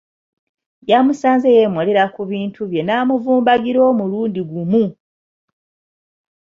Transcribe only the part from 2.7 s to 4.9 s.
bye n’amuvumbagira omulundi gumu.